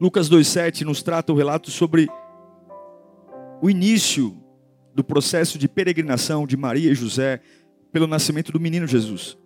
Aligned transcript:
Lucas 0.00 0.30
2,7 0.30 0.82
nos 0.82 1.02
trata 1.02 1.32
o 1.32 1.36
relato 1.36 1.70
sobre 1.70 2.08
o 3.60 3.68
início 3.68 4.36
do 4.94 5.02
processo 5.02 5.58
de 5.58 5.68
peregrinação 5.68 6.46
de 6.46 6.56
Maria 6.56 6.92
e 6.92 6.94
José 6.94 7.40
pelo 7.90 8.06
nascimento 8.06 8.52
do 8.52 8.60
menino 8.60 8.86
Jesus. 8.86 9.36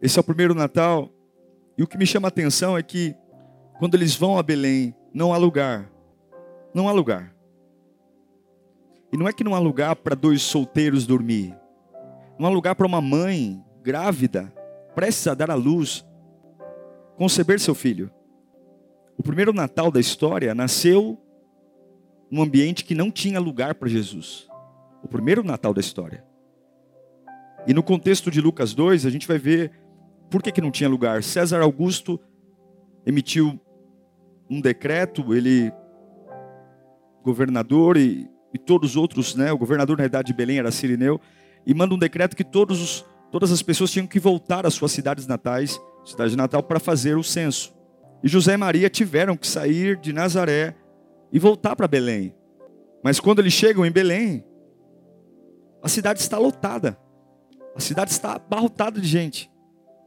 Esse 0.00 0.18
é 0.18 0.20
o 0.20 0.24
primeiro 0.24 0.54
Natal, 0.54 1.10
e 1.76 1.82
o 1.82 1.86
que 1.86 1.98
me 1.98 2.06
chama 2.06 2.26
a 2.26 2.30
atenção 2.30 2.76
é 2.76 2.82
que 2.82 3.14
quando 3.78 3.94
eles 3.94 4.16
vão 4.16 4.38
a 4.38 4.42
Belém, 4.42 4.94
não 5.12 5.32
há 5.34 5.36
lugar. 5.36 5.90
Não 6.72 6.88
há 6.88 6.92
lugar. 6.92 7.34
E 9.12 9.16
não 9.16 9.28
é 9.28 9.32
que 9.32 9.44
não 9.44 9.54
há 9.54 9.58
lugar 9.58 9.94
para 9.96 10.14
dois 10.14 10.40
solteiros 10.40 11.06
dormir. 11.06 11.54
Não 12.38 12.46
há 12.46 12.50
lugar 12.50 12.74
para 12.74 12.86
uma 12.86 13.00
mãe 13.02 13.62
grávida, 13.82 14.52
prestes 14.94 15.26
a 15.26 15.34
dar 15.34 15.50
à 15.50 15.54
luz, 15.54 16.04
conceber 17.16 17.60
seu 17.60 17.74
filho. 17.74 18.10
O 19.16 19.22
primeiro 19.22 19.52
Natal 19.52 19.90
da 19.90 19.98
história 19.98 20.54
nasceu 20.54 21.18
num 22.30 22.42
ambiente 22.42 22.84
que 22.84 22.94
não 22.94 23.10
tinha 23.10 23.40
lugar 23.40 23.74
para 23.74 23.88
Jesus. 23.88 24.46
O 25.02 25.08
primeiro 25.08 25.42
Natal 25.42 25.72
da 25.72 25.80
história. 25.80 26.24
E 27.66 27.72
no 27.72 27.82
contexto 27.82 28.30
de 28.30 28.40
Lucas 28.40 28.74
2, 28.74 29.06
a 29.06 29.10
gente 29.10 29.26
vai 29.26 29.38
ver 29.38 29.72
por 30.30 30.42
que, 30.42 30.52
que 30.52 30.60
não 30.60 30.70
tinha 30.70 30.88
lugar. 30.88 31.22
César 31.22 31.60
Augusto 31.62 32.20
emitiu 33.04 33.58
um 34.50 34.60
decreto, 34.60 35.34
ele, 35.34 35.72
governador 37.22 37.96
e, 37.96 38.28
e 38.52 38.58
todos 38.58 38.90
os 38.90 38.96
outros, 38.96 39.34
né? 39.34 39.52
O 39.52 39.58
governador 39.58 39.98
na 39.98 40.04
idade 40.04 40.28
de 40.28 40.34
Belém 40.34 40.58
era 40.58 40.70
Sirineu, 40.70 41.20
e 41.64 41.74
manda 41.74 41.94
um 41.94 41.98
decreto 41.98 42.36
que 42.36 42.44
todos 42.44 42.80
os, 42.80 43.04
todas 43.32 43.50
as 43.50 43.62
pessoas 43.62 43.90
tinham 43.90 44.06
que 44.06 44.20
voltar 44.20 44.64
às 44.64 44.74
suas 44.74 44.92
cidades 44.92 45.26
natais, 45.26 45.80
cidade 46.04 46.30
de 46.30 46.36
Natal, 46.36 46.62
para 46.62 46.78
fazer 46.78 47.16
o 47.16 47.24
censo. 47.24 47.75
E 48.26 48.28
José 48.28 48.54
e 48.54 48.56
Maria 48.56 48.90
tiveram 48.90 49.36
que 49.36 49.46
sair 49.46 49.96
de 49.96 50.12
Nazaré 50.12 50.74
e 51.32 51.38
voltar 51.38 51.76
para 51.76 51.86
Belém. 51.86 52.34
Mas 53.00 53.20
quando 53.20 53.38
eles 53.38 53.52
chegam 53.52 53.86
em 53.86 53.90
Belém, 53.92 54.44
a 55.80 55.88
cidade 55.88 56.18
está 56.18 56.36
lotada. 56.36 56.98
A 57.76 57.78
cidade 57.78 58.10
está 58.10 58.32
abarrotada 58.32 59.00
de 59.00 59.06
gente. 59.06 59.48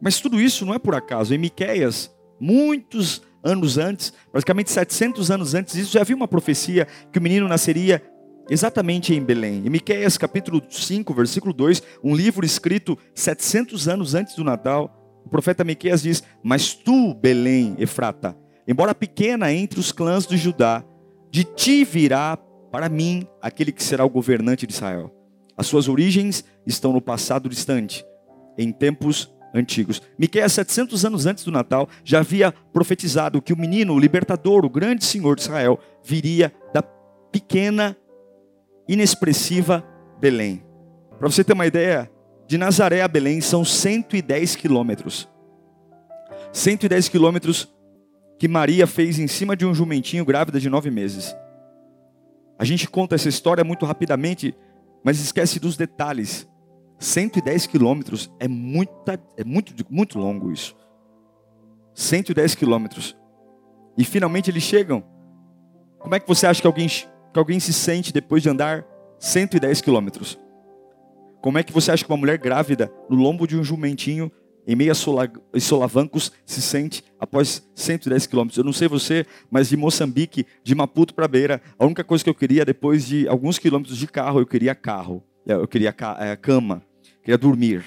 Mas 0.02 0.20
tudo 0.20 0.38
isso 0.38 0.66
não 0.66 0.74
é 0.74 0.78
por 0.78 0.94
acaso. 0.96 1.34
Em 1.34 1.38
Miqueias, 1.38 2.14
muitos 2.38 3.22
anos 3.42 3.78
antes, 3.78 4.12
praticamente 4.34 4.70
700 4.70 5.32
anos 5.32 5.54
antes 5.54 5.74
disso, 5.74 5.94
já 5.94 6.02
havia 6.02 6.14
uma 6.14 6.28
profecia 6.28 6.90
que 7.14 7.20
o 7.20 7.22
menino 7.22 7.48
nasceria 7.48 8.04
exatamente 8.50 9.16
em 9.16 9.24
Belém. 9.24 9.66
Em 9.66 9.70
Miqueias 9.70 10.18
capítulo 10.18 10.62
5, 10.70 11.14
versículo 11.14 11.54
2, 11.54 11.82
um 12.04 12.14
livro 12.14 12.46
escrito 12.46 12.98
700 13.16 13.88
anos 13.88 14.14
antes 14.14 14.36
do 14.36 14.44
Natal, 14.44 14.99
profeta 15.30 15.64
Miqueias 15.64 16.02
diz: 16.02 16.24
Mas 16.44 16.74
tu, 16.74 17.14
Belém, 17.14 17.76
Efrata, 17.80 18.38
embora 18.68 18.94
pequena 18.96 19.54
entre 19.54 19.80
os 19.80 19.92
clãs 19.92 20.26
de 20.26 20.38
Judá, 20.38 20.84
de 21.32 21.44
ti 21.44 21.84
virá 21.84 22.38
para 22.72 22.90
mim 22.90 23.28
aquele 23.42 23.72
que 23.72 23.84
será 23.84 24.06
o 24.06 24.10
governante 24.10 24.68
de 24.68 24.74
Israel. 24.74 25.14
As 25.58 25.68
suas 25.68 25.88
origens 25.88 26.44
estão 26.66 26.94
no 26.94 27.02
passado 27.02 27.50
distante, 27.50 28.06
em 28.58 28.72
tempos 28.72 29.32
antigos. 29.54 30.02
Miqueias, 30.18 30.54
700 30.54 31.06
anos 31.06 31.26
antes 31.26 31.44
do 31.44 31.52
Natal, 31.52 31.90
já 32.04 32.20
havia 32.20 32.52
profetizado 32.52 33.42
que 33.42 33.54
o 33.54 33.58
menino, 33.58 33.94
o 33.94 34.00
libertador, 34.00 34.66
o 34.66 34.70
grande 34.70 35.04
Senhor 35.04 35.36
de 35.36 35.42
Israel, 35.42 35.80
viria 36.04 36.54
da 36.74 36.82
pequena, 36.82 37.98
inexpressiva 38.88 39.84
Belém. 40.20 40.64
Para 41.18 41.30
você 41.30 41.44
ter 41.44 41.54
uma 41.54 41.68
ideia, 41.68 42.10
de 42.50 42.58
Nazaré 42.58 43.04
a 43.04 43.08
Belém 43.08 43.40
são 43.42 43.64
110 43.64 44.56
quilômetros. 44.56 45.30
110 46.52 47.08
quilômetros 47.08 47.72
que 48.40 48.48
Maria 48.48 48.88
fez 48.88 49.20
em 49.20 49.28
cima 49.28 49.56
de 49.56 49.68
um 49.68 49.76
jumentinho 49.76 50.26
grávida 50.26 50.60
de 50.60 50.68
nove 50.68 50.90
meses. 50.90 51.36
A 52.58 52.66
gente 52.66 52.90
conta 52.90 53.14
essa 53.14 53.30
história 53.30 53.64
muito 53.64 53.86
rapidamente, 53.86 54.56
mas 55.04 55.20
esquece 55.20 55.60
dos 55.60 55.78
detalhes. 55.78 56.50
110 56.98 57.68
quilômetros 57.68 58.32
é, 58.40 58.48
muita, 58.48 59.22
é 59.38 59.44
muito, 59.44 59.72
muito 59.88 60.18
longo 60.18 60.52
isso. 60.52 60.76
110 61.94 62.56
quilômetros. 62.56 63.16
E 63.96 64.04
finalmente 64.04 64.50
eles 64.50 64.64
chegam. 64.64 65.04
Como 66.00 66.16
é 66.16 66.20
que 66.20 66.28
você 66.28 66.48
acha 66.48 66.60
que 66.60 66.68
alguém, 66.68 66.88
que 66.88 67.38
alguém 67.38 67.60
se 67.60 67.74
sente 67.74 68.12
depois 68.12 68.42
de 68.42 68.50
andar 68.50 68.84
110 69.20 69.82
quilômetros? 69.82 70.49
Como 71.42 71.58
é 71.58 71.64
que 71.64 71.72
você 71.72 71.92
acha 71.92 72.04
que 72.04 72.12
uma 72.12 72.18
mulher 72.18 72.38
grávida, 72.38 72.92
no 73.10 73.16
lombo 73.16 73.48
de 73.48 73.58
um 73.58 73.64
jumentinho, 73.64 74.32
em 74.68 74.76
meio 74.76 74.92
a 74.92 75.60
solavancos, 75.60 76.32
se 76.46 76.62
sente 76.62 77.04
após 77.20 77.68
110 77.74 78.28
quilômetros? 78.28 78.58
Eu 78.58 78.64
não 78.64 78.74
sei 78.74 78.88
você, 78.88 79.26
mas 79.50 79.70
de 79.70 79.78
Moçambique, 79.78 80.46
de 80.64 80.76
Maputo 80.76 81.14
para 81.14 81.28
Beira, 81.28 81.62
a 81.78 81.86
única 81.86 82.04
coisa 82.04 82.24
que 82.24 82.30
eu 82.30 82.36
queria, 82.36 82.66
depois 82.66 83.08
de 83.08 83.28
alguns 83.28 83.58
quilômetros 83.58 83.98
de 83.98 84.08
carro, 84.08 84.40
eu 84.40 84.46
queria 84.46 84.76
carro. 84.76 85.24
É, 85.48 85.54
eu 85.54 85.68
queria 85.68 85.96
é, 86.20 86.36
cama, 86.36 86.84
queria 87.24 87.38
dormir. 87.38 87.84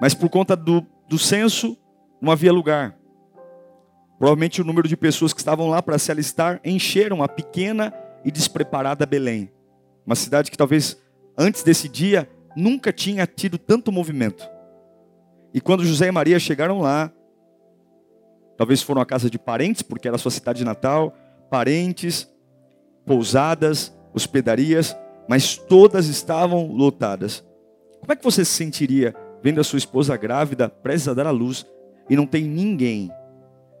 Mas 0.00 0.14
por 0.14 0.28
conta 0.28 0.54
do, 0.54 0.86
do 1.08 1.18
censo, 1.18 1.76
não 2.20 2.30
havia 2.30 2.52
lugar. 2.52 2.96
Provavelmente 4.18 4.60
o 4.60 4.64
número 4.64 4.86
de 4.86 4.96
pessoas 4.96 5.32
que 5.32 5.40
estavam 5.40 5.68
lá 5.68 5.82
para 5.82 5.98
se 5.98 6.12
alistar 6.12 6.60
encheram 6.64 7.22
a 7.22 7.28
pequena 7.28 7.92
e 8.24 8.30
despreparada 8.30 9.04
Belém. 9.04 9.50
Uma 10.06 10.14
cidade 10.14 10.50
que 10.50 10.56
talvez 10.56 10.96
antes 11.36 11.62
desse 11.62 11.88
dia 11.88 12.28
nunca 12.56 12.92
tinha 12.92 13.26
tido 13.26 13.58
tanto 13.58 13.92
movimento. 13.92 14.48
E 15.52 15.60
quando 15.60 15.84
José 15.84 16.08
e 16.08 16.12
Maria 16.12 16.38
chegaram 16.38 16.80
lá, 16.80 17.12
talvez 18.56 18.82
foram 18.82 19.00
à 19.00 19.06
casa 19.06 19.30
de 19.30 19.38
parentes, 19.38 19.82
porque 19.82 20.08
era 20.08 20.16
a 20.16 20.18
sua 20.18 20.30
cidade 20.30 20.64
natal, 20.64 21.14
parentes, 21.50 22.28
pousadas, 23.06 23.96
hospedarias, 24.12 24.96
mas 25.28 25.56
todas 25.56 26.06
estavam 26.06 26.72
lotadas. 26.72 27.44
Como 28.00 28.12
é 28.12 28.16
que 28.16 28.24
você 28.24 28.44
se 28.44 28.52
sentiria 28.52 29.14
vendo 29.42 29.60
a 29.60 29.64
sua 29.64 29.78
esposa 29.78 30.16
grávida, 30.16 30.68
prestes 30.68 31.08
a 31.08 31.14
dar 31.14 31.26
à 31.26 31.30
luz, 31.30 31.66
e 32.08 32.16
não 32.16 32.26
tem 32.26 32.44
ninguém, 32.44 33.10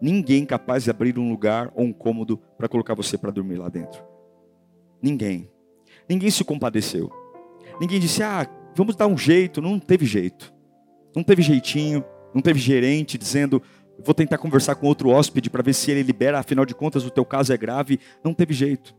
ninguém 0.00 0.46
capaz 0.46 0.84
de 0.84 0.90
abrir 0.90 1.18
um 1.18 1.30
lugar 1.30 1.72
ou 1.74 1.84
um 1.84 1.92
cômodo 1.92 2.38
para 2.56 2.68
colocar 2.68 2.94
você 2.94 3.18
para 3.18 3.30
dormir 3.30 3.56
lá 3.56 3.68
dentro? 3.68 4.02
Ninguém. 5.02 5.50
Ninguém 6.08 6.30
se 6.30 6.44
compadeceu. 6.44 7.10
Ninguém 7.80 7.98
disse, 7.98 8.22
ah, 8.22 8.46
vamos 8.74 8.96
dar 8.96 9.06
um 9.06 9.16
jeito. 9.16 9.60
Não 9.60 9.78
teve 9.78 10.06
jeito. 10.06 10.52
Não 11.14 11.22
teve 11.22 11.42
jeitinho. 11.42 12.04
Não 12.34 12.42
teve 12.42 12.58
gerente 12.58 13.16
dizendo, 13.16 13.62
vou 14.04 14.14
tentar 14.14 14.38
conversar 14.38 14.74
com 14.74 14.88
outro 14.88 15.10
hóspede 15.10 15.48
para 15.48 15.62
ver 15.62 15.72
se 15.72 15.90
ele 15.90 16.02
libera, 16.02 16.40
afinal 16.40 16.66
de 16.66 16.74
contas 16.74 17.04
o 17.04 17.10
teu 17.10 17.24
caso 17.24 17.52
é 17.52 17.56
grave. 17.56 18.00
Não 18.24 18.34
teve 18.34 18.52
jeito. 18.52 18.94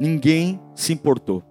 Ninguém 0.00 0.60
se 0.74 0.92
importou. 0.92 1.44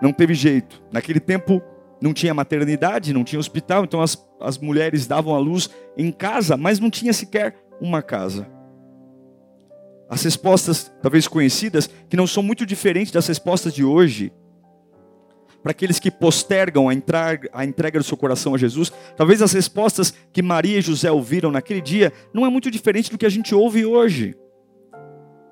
Não 0.00 0.12
teve 0.12 0.34
jeito. 0.34 0.82
Naquele 0.90 1.20
tempo 1.20 1.62
não 2.00 2.12
tinha 2.12 2.34
maternidade, 2.34 3.12
não 3.12 3.22
tinha 3.22 3.38
hospital, 3.38 3.84
então 3.84 4.02
as, 4.02 4.18
as 4.40 4.58
mulheres 4.58 5.06
davam 5.06 5.32
a 5.36 5.38
luz 5.38 5.70
em 5.96 6.10
casa, 6.10 6.56
mas 6.56 6.80
não 6.80 6.90
tinha 6.90 7.12
sequer 7.12 7.54
uma 7.80 8.02
casa. 8.02 8.48
As 10.10 10.24
respostas, 10.24 10.92
talvez 11.00 11.28
conhecidas, 11.28 11.88
que 12.08 12.16
não 12.16 12.26
são 12.26 12.42
muito 12.42 12.66
diferentes 12.66 13.12
das 13.12 13.28
respostas 13.28 13.72
de 13.72 13.84
hoje, 13.84 14.32
para 15.62 15.70
aqueles 15.70 15.98
que 15.98 16.10
postergam 16.10 16.88
a 16.88 16.94
entrega, 16.94 17.48
a 17.52 17.64
entrega 17.64 17.98
do 17.98 18.04
seu 18.04 18.16
coração 18.16 18.54
a 18.54 18.58
Jesus, 18.58 18.92
talvez 19.16 19.40
as 19.40 19.52
respostas 19.52 20.12
que 20.32 20.42
Maria 20.42 20.78
e 20.78 20.82
José 20.82 21.10
ouviram 21.10 21.50
naquele 21.50 21.80
dia 21.80 22.12
não 22.34 22.44
é 22.44 22.50
muito 22.50 22.70
diferente 22.70 23.10
do 23.10 23.16
que 23.16 23.26
a 23.26 23.30
gente 23.30 23.54
ouve 23.54 23.86
hoje. 23.86 24.34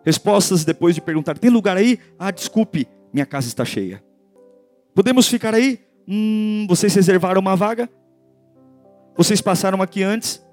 Respostas 0.05 0.65
depois 0.65 0.95
de 0.95 1.01
perguntar: 1.01 1.39
tem 1.39 1.51
lugar 1.51 1.77
aí? 1.77 1.99
Ah, 2.19 2.31
desculpe, 2.31 2.89
minha 3.13 3.27
casa 3.27 3.47
está 3.47 3.65
cheia. 3.65 4.03
Podemos 4.95 5.29
ficar 5.29 5.55
aí? 5.55 5.81
Hum, 6.09 6.67
vocês 6.69 6.95
reservaram 6.95 7.41
uma 7.41 7.55
vaga? 7.55 7.89
Vocês 9.17 9.41
passaram 9.41 9.83
aqui 9.83 10.03
antes? 10.03 10.45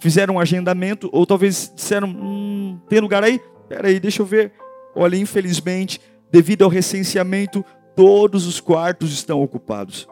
Fizeram 0.00 0.34
um 0.34 0.40
agendamento? 0.40 1.08
Ou 1.12 1.24
talvez 1.24 1.72
disseram: 1.74 2.08
hum, 2.08 2.78
tem 2.88 3.00
lugar 3.00 3.24
aí? 3.24 3.40
Espera 3.62 3.88
aí, 3.88 4.00
deixa 4.00 4.22
eu 4.22 4.26
ver. 4.26 4.52
Olha, 4.94 5.16
infelizmente, 5.16 6.00
devido 6.30 6.64
ao 6.64 6.70
recenseamento, 6.70 7.64
todos 7.98 8.46
os 8.46 8.60
quartos 8.60 9.12
estão 9.12 9.42
ocupados. 9.42 10.08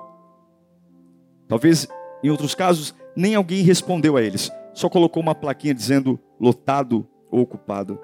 Talvez, 1.46 1.86
em 2.20 2.28
outros 2.30 2.52
casos, 2.52 2.92
nem 3.14 3.36
alguém 3.36 3.62
respondeu 3.62 4.16
a 4.16 4.22
eles. 4.22 4.50
Só 4.74 4.88
colocou 4.88 5.22
uma 5.22 5.36
plaquinha 5.36 5.72
dizendo 5.72 6.18
lotado 6.40 7.06
ou 7.30 7.42
ocupado. 7.42 7.96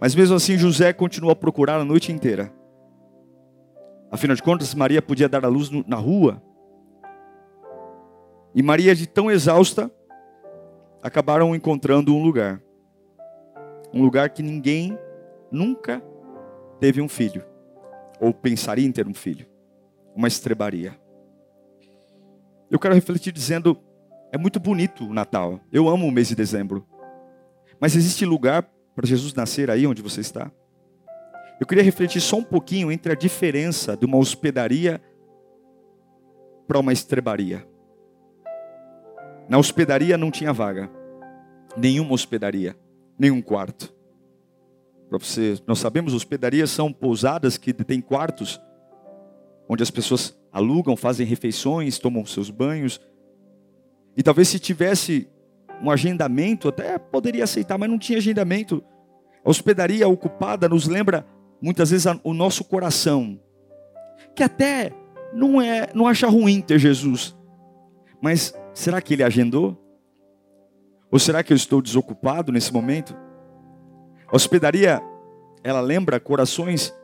Mas 0.00 0.16
mesmo 0.16 0.34
assim, 0.34 0.58
José 0.58 0.92
continuou 0.92 1.30
a 1.30 1.36
procurar 1.36 1.78
a 1.78 1.84
noite 1.84 2.10
inteira. 2.10 2.52
Afinal 4.10 4.34
de 4.34 4.42
contas, 4.42 4.74
Maria 4.74 5.00
podia 5.00 5.28
dar 5.28 5.44
a 5.44 5.48
luz 5.48 5.70
na 5.86 5.96
rua. 5.96 6.42
E 8.52 8.64
Maria, 8.64 8.96
de 8.96 9.06
tão 9.06 9.30
exausta, 9.30 9.88
acabaram 11.00 11.54
encontrando 11.54 12.12
um 12.12 12.20
lugar. 12.20 12.60
Um 13.94 14.02
lugar 14.02 14.30
que 14.30 14.42
ninguém 14.42 14.98
nunca 15.52 16.02
teve 16.80 17.00
um 17.00 17.08
filho, 17.08 17.44
ou 18.22 18.32
pensaria 18.32 18.86
em 18.86 18.92
ter 18.92 19.08
um 19.08 19.12
filho. 19.12 19.44
Uma 20.14 20.28
estrebaria. 20.28 20.96
Eu 22.70 22.78
quero 22.78 22.94
refletir 22.94 23.32
dizendo: 23.32 23.76
é 24.30 24.38
muito 24.38 24.60
bonito 24.60 25.04
o 25.04 25.12
Natal. 25.12 25.60
Eu 25.72 25.88
amo 25.88 26.06
o 26.06 26.12
mês 26.12 26.28
de 26.28 26.36
dezembro. 26.36 26.86
Mas 27.80 27.96
existe 27.96 28.24
lugar 28.24 28.62
para 28.94 29.08
Jesus 29.08 29.34
nascer 29.34 29.68
aí 29.68 29.88
onde 29.88 30.00
você 30.00 30.20
está? 30.20 30.52
Eu 31.58 31.66
queria 31.66 31.82
refletir 31.82 32.20
só 32.20 32.36
um 32.36 32.44
pouquinho 32.44 32.92
entre 32.92 33.10
a 33.10 33.16
diferença 33.16 33.96
de 33.96 34.06
uma 34.06 34.18
hospedaria 34.18 35.02
para 36.68 36.78
uma 36.78 36.92
estrebaria. 36.92 37.66
Na 39.48 39.58
hospedaria 39.58 40.16
não 40.16 40.30
tinha 40.30 40.52
vaga, 40.52 40.88
nenhuma 41.76 42.12
hospedaria, 42.12 42.76
nenhum 43.18 43.42
quarto. 43.42 43.92
Para 45.12 45.18
você, 45.18 45.58
nós 45.66 45.78
sabemos, 45.78 46.14
hospedarias 46.14 46.70
são 46.70 46.90
pousadas 46.90 47.58
que 47.58 47.74
têm 47.74 48.00
quartos 48.00 48.58
onde 49.68 49.82
as 49.82 49.90
pessoas 49.90 50.34
alugam, 50.50 50.96
fazem 50.96 51.26
refeições, 51.26 51.98
tomam 51.98 52.24
seus 52.24 52.48
banhos. 52.48 52.98
E 54.16 54.22
talvez 54.22 54.48
se 54.48 54.58
tivesse 54.58 55.28
um 55.82 55.90
agendamento, 55.90 56.66
até 56.66 56.96
poderia 56.96 57.44
aceitar, 57.44 57.76
mas 57.76 57.90
não 57.90 57.98
tinha 57.98 58.16
agendamento. 58.16 58.82
A 59.44 59.50
hospedaria 59.50 60.08
ocupada 60.08 60.66
nos 60.66 60.88
lembra 60.88 61.26
muitas 61.60 61.90
vezes 61.90 62.06
o 62.24 62.32
nosso 62.32 62.64
coração, 62.64 63.38
que 64.34 64.42
até 64.42 64.94
não 65.34 65.60
é, 65.60 65.90
não 65.94 66.06
acha 66.06 66.26
ruim 66.26 66.62
ter 66.62 66.78
Jesus. 66.78 67.36
Mas 68.18 68.54
será 68.72 68.98
que 69.02 69.12
ele 69.12 69.22
agendou? 69.22 69.78
Ou 71.10 71.18
será 71.18 71.42
que 71.42 71.52
eu 71.52 71.56
estou 71.56 71.82
desocupado 71.82 72.50
nesse 72.50 72.72
momento? 72.72 73.14
A 74.32 74.36
hospedaria, 74.36 75.02
ela 75.62 75.80
lembra 75.80 76.18
corações 76.18 76.94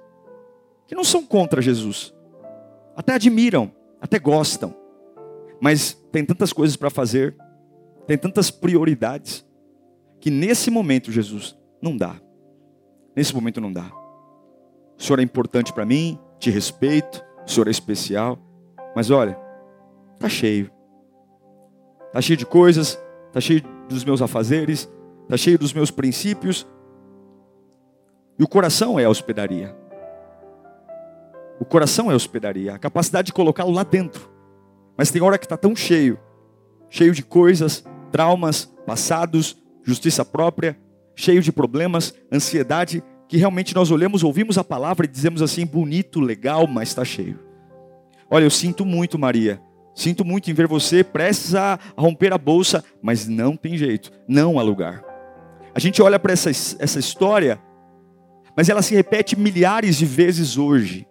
que 0.87 0.95
não 0.95 1.05
são 1.05 1.25
contra 1.27 1.61
Jesus. 1.61 2.15
Até 2.97 3.13
admiram, 3.13 3.71
até 4.01 4.19
gostam. 4.19 4.75
Mas 5.61 5.93
tem 6.11 6.25
tantas 6.25 6.53
coisas 6.53 6.75
para 6.75 6.89
fazer, 6.89 7.37
tem 8.07 8.17
tantas 8.17 8.51
prioridades, 8.51 9.47
que 10.19 10.31
nesse 10.31 10.71
momento, 10.71 11.13
Jesus, 11.13 11.57
não 11.83 11.97
dá. 11.97 12.17
Nesse 13.15 13.35
momento 13.35 13.61
não 13.61 13.73
dá. 13.73 13.93
O 14.97 15.03
Senhor 15.03 15.21
é 15.21 15.23
importante 15.23 15.73
para 15.73 15.85
mim, 15.85 16.19
te 16.39 16.51
respeito, 16.51 17.23
o 17.47 17.51
Senhor 17.51 17.69
é 17.69 17.71
especial, 17.71 18.39
mas 18.97 19.11
olha, 19.11 19.39
tá 20.19 20.29
cheio. 20.29 20.71
Tá 22.13 22.23
cheio 22.23 22.37
de 22.37 22.47
coisas, 22.47 22.99
tá 23.33 23.41
cheio 23.41 23.63
dos 23.89 24.05
meus 24.05 24.23
afazeres, 24.23 24.89
tá 25.29 25.37
cheio 25.37 25.59
dos 25.59 25.73
meus 25.73 25.91
princípios. 25.91 26.67
E 28.39 28.43
o 28.45 28.49
coração 28.49 28.99
é 28.99 29.05
a 29.05 29.11
hospedaria. 29.11 29.75
O 31.61 31.65
coração 31.65 32.11
é 32.11 32.13
a 32.13 32.17
hospedaria, 32.17 32.75
a 32.75 32.79
capacidade 32.79 33.27
de 33.27 33.33
colocá-lo 33.33 33.73
lá 33.73 33.83
dentro. 33.83 34.31
Mas 34.97 35.11
tem 35.11 35.21
hora 35.21 35.39
que 35.39 35.45
está 35.45 35.57
tão 35.57 35.75
cheio, 35.75 36.19
cheio 36.89 37.13
de 37.13 37.23
coisas, 37.23 37.85
traumas, 38.13 38.73
passados, 38.87 39.57
justiça 39.83 40.25
própria, 40.25 40.79
cheio 41.17 41.43
de 41.43 41.51
problemas, 41.51 42.15
ansiedade, 42.33 43.03
que 43.29 43.37
realmente 43.37 43.75
nós 43.75 43.91
olhamos, 43.91 44.23
ouvimos 44.23 44.57
a 44.57 44.65
palavra 44.65 45.05
e 45.05 45.09
dizemos 45.09 45.43
assim: 45.43 45.67
bonito, 45.67 46.21
legal, 46.21 46.67
mas 46.67 46.89
está 46.89 47.05
cheio. 47.05 47.39
Olha, 48.31 48.45
eu 48.45 48.51
sinto 48.51 48.85
muito, 48.85 49.19
Maria. 49.19 49.61
Sinto 49.95 50.25
muito 50.25 50.49
em 50.49 50.55
ver 50.55 50.69
você 50.69 51.03
prestes 51.03 51.57
a 51.57 51.77
romper 51.97 52.33
a 52.33 52.39
bolsa, 52.39 52.85
mas 53.03 53.27
não 53.27 53.57
tem 53.57 53.77
jeito, 53.77 54.13
não 54.29 54.59
há 54.59 54.63
lugar. 54.63 55.03
A 55.75 55.81
gente 55.81 56.01
olha 56.01 56.21
para 56.21 56.33
essa, 56.33 56.51
essa 56.51 56.99
história, 57.01 57.61
mas 58.59 58.69
ela 58.69 58.83
se 58.83 58.93
repete 58.93 59.39
milhares 59.39 59.99
de 59.99 60.05
vezes 60.05 60.59
hoje. 60.59 61.07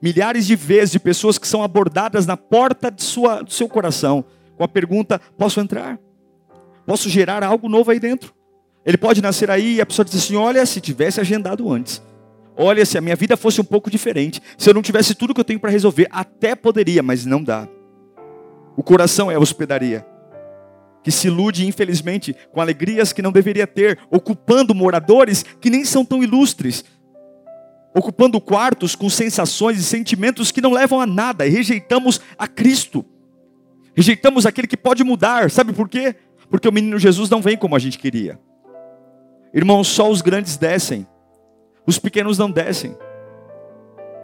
Milhares 0.00 0.46
de 0.46 0.56
vezes 0.56 0.92
de 0.92 0.98
pessoas 0.98 1.36
que 1.36 1.46
são 1.46 1.62
abordadas 1.62 2.24
na 2.24 2.38
porta 2.38 2.90
de 2.90 3.02
sua, 3.02 3.42
do 3.42 3.52
seu 3.52 3.68
coração 3.68 4.24
com 4.56 4.64
a 4.64 4.68
pergunta: 4.68 5.20
posso 5.36 5.60
entrar? 5.60 5.98
Posso 6.86 7.10
gerar 7.10 7.44
algo 7.44 7.68
novo 7.68 7.90
aí 7.90 8.00
dentro? 8.00 8.32
Ele 8.82 8.96
pode 8.96 9.20
nascer 9.20 9.50
aí 9.50 9.74
e 9.74 9.80
a 9.82 9.84
pessoa 9.84 10.06
diz 10.06 10.14
assim: 10.14 10.36
olha, 10.36 10.64
se 10.64 10.80
tivesse 10.80 11.20
agendado 11.20 11.70
antes. 11.70 12.02
Olha, 12.56 12.86
se 12.86 12.96
a 12.96 13.02
minha 13.02 13.14
vida 13.14 13.36
fosse 13.36 13.60
um 13.60 13.64
pouco 13.64 13.90
diferente. 13.90 14.40
Se 14.56 14.70
eu 14.70 14.72
não 14.72 14.80
tivesse 14.80 15.14
tudo 15.14 15.34
que 15.34 15.40
eu 15.40 15.44
tenho 15.44 15.60
para 15.60 15.70
resolver, 15.70 16.08
até 16.10 16.54
poderia, 16.54 17.02
mas 17.02 17.26
não 17.26 17.44
dá. 17.44 17.68
O 18.74 18.82
coração 18.82 19.30
é 19.30 19.34
a 19.34 19.38
hospedaria. 19.38 20.06
Que 21.02 21.10
se 21.10 21.28
ilude, 21.28 21.66
infelizmente, 21.66 22.36
com 22.52 22.60
alegrias 22.60 23.12
que 23.12 23.22
não 23.22 23.32
deveria 23.32 23.66
ter, 23.66 23.98
ocupando 24.10 24.74
moradores 24.74 25.42
que 25.60 25.70
nem 25.70 25.84
são 25.84 26.04
tão 26.04 26.22
ilustres, 26.22 26.84
ocupando 27.94 28.40
quartos 28.40 28.94
com 28.94 29.08
sensações 29.08 29.78
e 29.78 29.82
sentimentos 29.82 30.52
que 30.52 30.60
não 30.60 30.72
levam 30.72 31.00
a 31.00 31.06
nada, 31.06 31.46
e 31.46 31.50
rejeitamos 31.50 32.20
a 32.38 32.46
Cristo. 32.46 33.04
Rejeitamos 33.94 34.46
aquele 34.46 34.66
que 34.66 34.76
pode 34.76 35.02
mudar. 35.02 35.50
Sabe 35.50 35.72
por 35.72 35.88
quê? 35.88 36.14
Porque 36.48 36.68
o 36.68 36.72
menino 36.72 36.98
Jesus 36.98 37.28
não 37.30 37.40
vem 37.40 37.56
como 37.56 37.74
a 37.74 37.78
gente 37.78 37.98
queria. 37.98 38.38
Irmãos, 39.52 39.88
só 39.88 40.08
os 40.08 40.22
grandes 40.22 40.56
descem. 40.56 41.06
Os 41.86 41.98
pequenos 41.98 42.38
não 42.38 42.50
descem. 42.50 42.96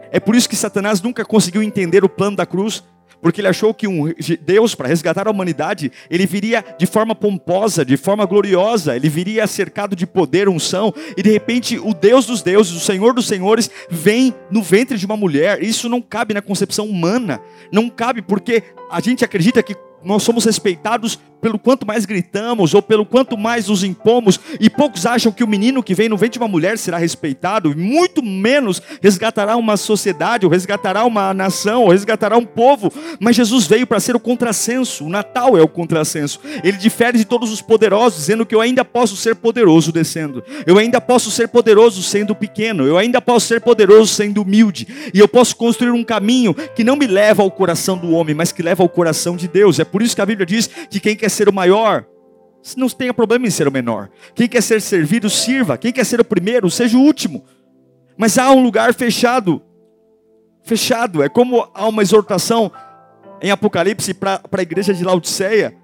É 0.09 0.19
por 0.19 0.35
isso 0.35 0.47
que 0.47 0.55
Satanás 0.55 1.01
nunca 1.01 1.25
conseguiu 1.25 1.61
entender 1.61 2.03
o 2.03 2.09
plano 2.09 2.37
da 2.37 2.45
cruz, 2.45 2.83
porque 3.21 3.41
ele 3.41 3.47
achou 3.47 3.73
que 3.73 3.87
um 3.87 4.13
Deus, 4.41 4.75
para 4.75 4.87
resgatar 4.87 5.27
a 5.27 5.31
humanidade, 5.31 5.91
ele 6.09 6.25
viria 6.25 6.63
de 6.77 6.85
forma 6.85 7.15
pomposa, 7.15 7.83
de 7.83 7.97
forma 7.97 8.25
gloriosa, 8.25 8.95
ele 8.95 9.09
viria 9.09 9.47
cercado 9.47 9.95
de 9.95 10.05
poder, 10.05 10.47
unção, 10.47 10.93
e 11.15 11.23
de 11.23 11.31
repente 11.31 11.77
o 11.77 11.93
Deus 11.93 12.25
dos 12.25 12.41
deuses, 12.41 12.73
o 12.73 12.79
Senhor 12.79 13.13
dos 13.13 13.27
senhores, 13.27 13.69
vem 13.89 14.33
no 14.49 14.61
ventre 14.61 14.97
de 14.97 15.05
uma 15.05 15.17
mulher. 15.17 15.63
Isso 15.63 15.89
não 15.89 16.01
cabe 16.01 16.33
na 16.33 16.41
concepção 16.41 16.85
humana, 16.85 17.41
não 17.71 17.89
cabe 17.89 18.21
porque 18.21 18.63
a 18.89 18.99
gente 18.99 19.25
acredita 19.25 19.61
que 19.63 19.75
nós 20.03 20.23
somos 20.23 20.45
respeitados 20.45 21.19
pelo 21.41 21.59
quanto 21.59 21.85
mais 21.85 22.05
gritamos 22.05 22.73
ou 22.73 22.81
pelo 22.81 23.05
quanto 23.05 23.37
mais 23.37 23.67
nos 23.67 23.83
impomos, 23.83 24.39
e 24.59 24.69
poucos 24.69 25.05
acham 25.05 25.31
que 25.31 25.43
o 25.43 25.47
menino 25.47 25.83
que 25.83 25.93
vem 25.93 26.09
no 26.09 26.17
ventre 26.17 26.33
de 26.33 26.39
uma 26.39 26.47
mulher 26.47 26.77
será 26.77 26.97
respeitado, 26.97 27.71
e 27.71 27.75
muito 27.75 28.23
menos 28.23 28.81
resgatará 29.01 29.55
uma 29.55 29.77
sociedade, 29.77 30.45
ou 30.45 30.51
resgatará 30.51 31.05
uma 31.05 31.33
nação, 31.33 31.83
ou 31.83 31.89
resgatará 31.89 32.37
um 32.37 32.45
povo. 32.45 32.91
Mas 33.19 33.35
Jesus 33.35 33.67
veio 33.67 33.85
para 33.85 33.99
ser 33.99 34.15
o 34.15 34.19
contrassenso, 34.19 35.05
o 35.05 35.09
Natal 35.09 35.57
é 35.57 35.61
o 35.61 35.67
contrassenso. 35.67 36.39
Ele 36.63 36.77
difere 36.77 37.17
de 37.17 37.25
todos 37.25 37.51
os 37.51 37.61
poderosos, 37.61 38.19
dizendo 38.19 38.45
que 38.45 38.55
eu 38.55 38.61
ainda 38.61 38.83
posso 38.83 39.15
ser 39.15 39.35
poderoso 39.35 39.91
descendo, 39.91 40.43
eu 40.65 40.77
ainda 40.77 40.99
posso 40.99 41.29
ser 41.31 41.47
poderoso 41.47 42.01
sendo 42.01 42.35
pequeno, 42.35 42.85
eu 42.85 42.97
ainda 42.97 43.21
posso 43.21 43.47
ser 43.47 43.61
poderoso 43.61 44.13
sendo 44.13 44.41
humilde, 44.41 44.87
e 45.13 45.19
eu 45.19 45.27
posso 45.27 45.55
construir 45.55 45.91
um 45.91 46.03
caminho 46.03 46.53
que 46.53 46.83
não 46.83 46.95
me 46.95 47.07
leva 47.07 47.43
ao 47.43 47.51
coração 47.51 47.97
do 47.97 48.11
homem, 48.11 48.33
mas 48.33 48.51
que 48.51 48.63
leva 48.63 48.83
ao 48.83 48.89
coração 48.89 49.35
de 49.35 49.47
Deus. 49.47 49.79
É 49.79 49.85
por 49.87 50.01
isso 50.01 50.15
que 50.15 50.21
a 50.21 50.25
Bíblia 50.25 50.45
diz 50.45 50.67
que 50.67 50.99
quem 50.99 51.15
quer 51.15 51.29
ser 51.29 51.49
o 51.49 51.53
maior, 51.53 52.05
não 52.75 52.89
tenha 52.89 53.13
problema 53.13 53.47
em 53.47 53.49
ser 53.49 53.67
o 53.67 53.71
menor. 53.71 54.09
Quem 54.35 54.47
quer 54.47 54.61
ser 54.61 54.81
servido, 54.81 55.29
sirva. 55.29 55.77
Quem 55.77 55.91
quer 55.91 56.05
ser 56.05 56.19
o 56.19 56.25
primeiro, 56.25 56.69
seja 56.69 56.97
o 56.97 57.01
último. 57.01 57.45
Mas 58.17 58.37
há 58.37 58.51
um 58.51 58.61
lugar 58.61 58.93
fechado. 58.93 59.61
Fechado. 60.63 61.23
É 61.23 61.29
como 61.29 61.69
há 61.73 61.87
uma 61.87 62.01
exortação 62.01 62.71
em 63.41 63.51
Apocalipse 63.51 64.13
para 64.13 64.41
a 64.51 64.61
igreja 64.61 64.93
de 64.93 65.03
Laodiceia. 65.03 65.75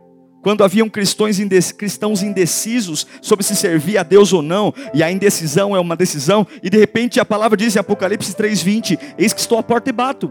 Quando 0.42 0.62
haviam 0.62 0.90
cristãos, 0.90 1.38
cristãos 1.78 2.22
indecisos 2.22 3.08
sobre 3.22 3.46
se 3.46 3.56
servir 3.56 3.98
a 3.98 4.04
Deus 4.04 4.34
ou 4.34 4.42
não, 4.42 4.74
e 4.94 5.02
a 5.02 5.10
indecisão 5.10 5.74
é 5.74 5.80
uma 5.80 5.96
decisão, 5.96 6.46
e 6.62 6.70
de 6.70 6.78
repente 6.78 7.18
a 7.18 7.24
palavra 7.24 7.56
diz 7.56 7.78
em 7.78 7.80
Apocalipse 7.80 8.34
3,20: 8.36 9.00
Eis 9.18 9.32
que 9.32 9.40
estou 9.40 9.58
à 9.58 9.64
porta 9.64 9.90
e 9.90 9.94
bato. 9.94 10.30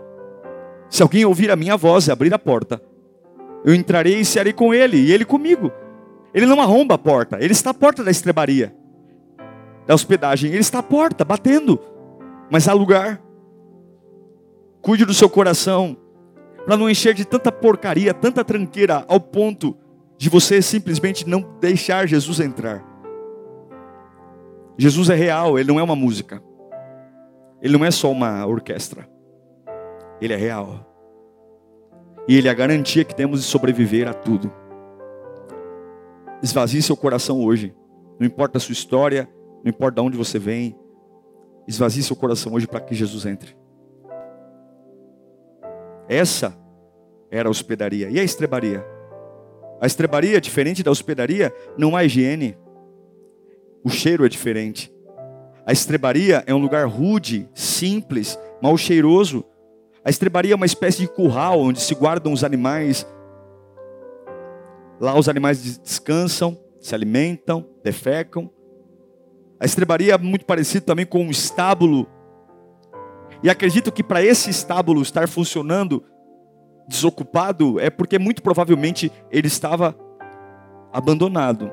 Se 0.91 1.03
alguém 1.03 1.25
ouvir 1.25 1.51
a 1.51 1.57
minha 1.57 1.79
voz 1.79 2.09
e 2.09 2.13
abrir 2.13 2.35
a 2.35 2.39
porta, 2.39 2.83
eu 3.65 3.75
entrarei 3.75 4.21
e 4.21 4.25
cearei 4.25 4.53
com 4.53 4.75
ele, 4.75 4.97
e 4.97 5.13
ele 5.13 5.25
comigo. 5.25 5.71
Ele 6.35 6.47
não 6.47 6.61
arromba 6.61 6.95
a 6.95 6.99
porta, 6.99 7.39
ele 7.41 7.53
está 7.53 7.71
à 7.71 7.75
porta 7.75 8.03
da 8.03 8.11
estrebaria, 8.11 8.75
da 9.87 9.95
hospedagem. 9.95 10.51
Ele 10.51 10.61
está 10.61 10.79
à 10.79 10.83
porta, 10.83 11.25
batendo. 11.25 11.79
Mas 12.51 12.69
há 12.69 12.73
lugar. 12.73 13.21
Cuide 14.81 15.05
do 15.05 15.15
seu 15.15 15.29
coração, 15.29 15.97
para 16.65 16.77
não 16.77 16.91
encher 16.91 17.15
de 17.15 17.25
tanta 17.25 17.53
porcaria, 17.53 18.13
tanta 18.13 18.45
tranqueira, 18.45 19.05
ao 19.07 19.21
ponto 19.21 19.77
de 20.17 20.29
você 20.29 20.63
simplesmente 20.63 21.29
não 21.29 21.45
deixar 21.61 22.07
Jesus 22.07 22.41
entrar. 22.41 22.85
Jesus 24.77 25.11
é 25.11 25.15
real, 25.15 25.59
ele 25.59 25.69
não 25.69 25.79
é 25.79 25.83
uma 25.83 25.97
música. 25.97 26.43
Ele 27.61 27.77
não 27.77 27.85
é 27.85 27.91
só 27.91 28.11
uma 28.11 28.45
orquestra. 28.47 29.09
Ele 30.21 30.33
é 30.33 30.37
real. 30.37 30.92
E 32.29 32.37
Ele 32.37 32.49
é 32.49 32.51
a 32.51 32.55
garantia 32.55 33.05
que 33.05 33.15
temos 33.15 33.41
de 33.41 33.47
sobreviver 33.47 34.09
a 34.09 34.15
tudo. 34.15 34.53
Esvazie 36.43 36.83
seu 36.83 36.97
coração 36.97 37.41
hoje. 37.41 37.75
Não 38.19 38.27
importa 38.27 38.59
a 38.59 38.61
sua 38.61 38.73
história, 38.73 39.29
não 39.65 39.71
importa 39.71 40.01
de 40.01 40.07
onde 40.07 40.17
você 40.17 40.39
vem. 40.39 40.77
Esvazie 41.67 42.03
seu 42.03 42.17
coração 42.17 42.53
hoje 42.55 42.67
para 42.67 42.81
que 42.81 42.95
Jesus 42.95 43.27
entre. 43.27 43.57
Essa 46.09 46.57
era 47.31 47.49
a 47.49 47.51
hospedaria. 47.51 48.11
E 48.11 48.19
a 48.19 48.25
estrebaria? 48.25 48.85
A 49.81 49.87
estrebaria, 49.87 50.41
diferente 50.41 50.83
da 50.83 50.91
hospedaria, 50.91 51.53
não 51.77 51.97
há 51.97 52.05
higiene. 52.05 52.57
O 53.85 53.89
cheiro 53.89 54.25
é 54.25 54.29
diferente. 54.29 54.93
A 55.65 55.73
estrebaria 55.73 56.43
é 56.47 56.55
um 56.55 56.59
lugar 56.59 56.87
rude, 56.87 57.49
simples, 57.55 58.39
mal 58.61 58.77
cheiroso. 58.77 59.45
A 60.05 60.11
estrebaria 60.11 60.53
é 60.53 60.57
uma 60.57 60.67
espécie 60.67 61.03
de 61.03 61.09
curral 61.09 61.61
onde 61.61 61.81
se 61.81 61.95
guardam 61.95 62.33
os 62.33 62.43
animais. 62.43 63.07
Lá 65.01 65.17
os 65.17 65.29
animais 65.29 65.79
descansam, 65.79 66.59
se 66.81 66.95
alimentam, 66.95 67.65
defecam. 67.85 68.51
A 69.61 69.65
estrebaria 69.65 70.15
é 70.15 70.19
muito 70.19 70.45
parecido 70.45 70.87
também 70.87 71.07
com 71.07 71.23
um 71.23 71.31
estábulo. 71.31 72.09
E 73.43 73.51
acredito 73.51 73.93
que 73.93 74.03
para 74.03 74.23
esse 74.23 74.51
estábulo 74.51 75.03
estar 75.03 75.29
funcionando 75.29 76.05
desocupado 76.89 77.79
é 77.79 77.89
porque 77.89 78.19
muito 78.19 78.43
provavelmente 78.43 79.11
ele 79.31 79.47
estava 79.47 79.97
abandonado. 80.93 81.71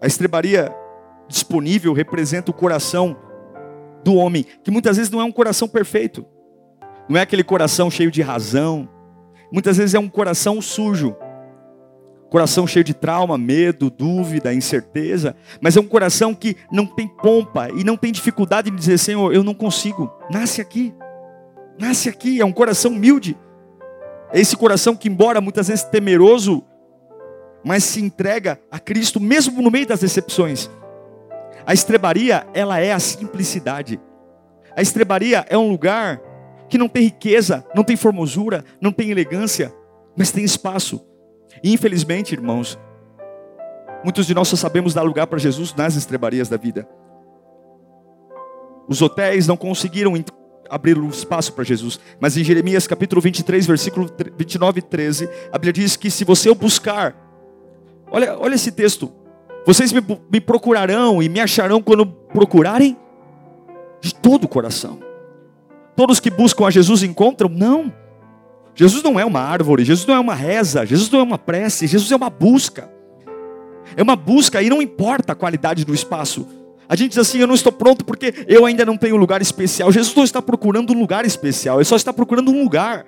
A 0.00 0.06
estrebaria 0.06 0.74
disponível 1.26 1.94
representa 1.94 2.50
o 2.50 2.54
coração 2.54 3.16
do 4.04 4.14
homem, 4.14 4.44
que 4.62 4.70
muitas 4.70 4.96
vezes 4.96 5.10
não 5.10 5.20
é 5.20 5.24
um 5.24 5.32
coração 5.32 5.68
perfeito, 5.68 6.24
não 7.08 7.18
é 7.18 7.22
aquele 7.22 7.44
coração 7.44 7.90
cheio 7.90 8.10
de 8.10 8.22
razão, 8.22 8.88
muitas 9.52 9.76
vezes 9.76 9.94
é 9.94 9.98
um 9.98 10.08
coração 10.08 10.60
sujo, 10.60 11.14
coração 12.30 12.66
cheio 12.66 12.84
de 12.84 12.94
trauma, 12.94 13.36
medo, 13.36 13.90
dúvida, 13.90 14.54
incerteza, 14.54 15.36
mas 15.60 15.76
é 15.76 15.80
um 15.80 15.86
coração 15.86 16.34
que 16.34 16.56
não 16.70 16.86
tem 16.86 17.06
pompa 17.06 17.68
e 17.70 17.84
não 17.84 17.96
tem 17.96 18.10
dificuldade 18.10 18.70
de 18.70 18.76
dizer, 18.76 18.98
Senhor, 18.98 19.34
eu 19.34 19.44
não 19.44 19.54
consigo, 19.54 20.10
nasce 20.30 20.60
aqui, 20.60 20.94
nasce 21.78 22.08
aqui, 22.08 22.40
é 22.40 22.44
um 22.44 22.52
coração 22.52 22.92
humilde, 22.92 23.36
é 24.32 24.40
esse 24.40 24.56
coração 24.56 24.96
que, 24.96 25.08
embora 25.08 25.42
muitas 25.42 25.68
vezes 25.68 25.84
temeroso, 25.84 26.64
mas 27.62 27.84
se 27.84 28.00
entrega 28.00 28.58
a 28.70 28.78
Cristo 28.78 29.20
mesmo 29.20 29.60
no 29.60 29.70
meio 29.70 29.86
das 29.86 30.00
decepções. 30.00 30.70
A 31.66 31.72
estrebaria, 31.72 32.46
ela 32.52 32.78
é 32.78 32.92
a 32.92 32.98
simplicidade. 32.98 34.00
A 34.76 34.82
estrebaria 34.82 35.44
é 35.48 35.56
um 35.56 35.70
lugar 35.70 36.20
que 36.68 36.78
não 36.78 36.88
tem 36.88 37.04
riqueza, 37.04 37.64
não 37.74 37.84
tem 37.84 37.96
formosura, 37.96 38.64
não 38.80 38.92
tem 38.92 39.10
elegância, 39.10 39.72
mas 40.16 40.30
tem 40.30 40.44
espaço. 40.44 41.04
E 41.62 41.72
infelizmente, 41.72 42.32
irmãos, 42.32 42.78
muitos 44.02 44.26
de 44.26 44.34
nós 44.34 44.48
só 44.48 44.56
sabemos 44.56 44.94
dar 44.94 45.02
lugar 45.02 45.26
para 45.26 45.38
Jesus 45.38 45.74
nas 45.74 45.96
estrebarias 45.96 46.48
da 46.48 46.56
vida. 46.56 46.88
Os 48.88 49.00
hotéis 49.00 49.46
não 49.46 49.56
conseguiram 49.56 50.14
abrir 50.68 50.98
um 50.98 51.08
espaço 51.08 51.52
para 51.52 51.62
Jesus, 51.62 52.00
mas 52.18 52.36
em 52.36 52.42
Jeremias 52.42 52.86
capítulo 52.86 53.20
23, 53.20 53.66
versículo 53.66 54.10
29 54.36 54.78
e 54.78 54.82
13, 54.82 55.28
a 55.52 55.58
Bíblia 55.58 55.72
diz 55.74 55.96
que 55.96 56.10
se 56.10 56.24
você 56.24 56.48
o 56.48 56.54
buscar, 56.54 57.14
olha, 58.10 58.38
olha 58.38 58.54
esse 58.54 58.72
texto, 58.72 59.12
vocês 59.66 59.92
me, 59.92 60.00
me 60.30 60.40
procurarão 60.40 61.22
e 61.22 61.28
me 61.28 61.40
acharão 61.40 61.82
quando 61.82 62.06
procurarem 62.06 62.96
de 64.00 64.14
todo 64.14 64.44
o 64.44 64.48
coração. 64.48 64.98
Todos 65.94 66.18
que 66.18 66.30
buscam 66.30 66.66
a 66.66 66.70
Jesus 66.70 67.02
encontram? 67.02 67.48
Não. 67.48 67.92
Jesus 68.74 69.02
não 69.02 69.20
é 69.20 69.24
uma 69.24 69.40
árvore, 69.40 69.84
Jesus 69.84 70.06
não 70.06 70.14
é 70.14 70.20
uma 70.20 70.34
reza, 70.34 70.86
Jesus 70.86 71.10
não 71.10 71.20
é 71.20 71.22
uma 71.22 71.38
prece, 71.38 71.86
Jesus 71.86 72.10
é 72.10 72.16
uma 72.16 72.30
busca. 72.30 72.90
É 73.96 74.02
uma 74.02 74.16
busca 74.16 74.62
e 74.62 74.70
não 74.70 74.80
importa 74.80 75.32
a 75.32 75.36
qualidade 75.36 75.84
do 75.84 75.94
espaço. 75.94 76.46
A 76.88 76.96
gente 76.96 77.10
diz 77.10 77.18
assim: 77.18 77.38
eu 77.38 77.46
não 77.46 77.54
estou 77.54 77.72
pronto 77.72 78.04
porque 78.04 78.44
eu 78.48 78.64
ainda 78.64 78.84
não 78.84 78.96
tenho 78.96 79.16
um 79.16 79.18
lugar 79.18 79.42
especial. 79.42 79.92
Jesus 79.92 80.14
não 80.14 80.24
está 80.24 80.40
procurando 80.40 80.92
um 80.92 80.98
lugar 80.98 81.24
especial, 81.24 81.76
ele 81.78 81.84
só 81.84 81.96
está 81.96 82.12
procurando 82.12 82.50
um 82.50 82.62
lugar. 82.62 83.04